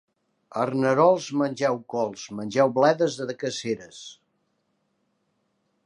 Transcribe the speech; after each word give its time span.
Arnerols, 0.61 1.27
mengeu 1.41 1.77
cols, 1.95 2.23
mengeu 2.39 2.73
bledes 2.79 3.21
de 3.33 3.37
Caseres. 3.45 4.01